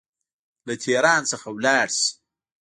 له 0.67 0.73
تهران 0.83 1.21
څخه 1.31 1.47
ولاړ 1.55 1.87
سي. 1.97 2.09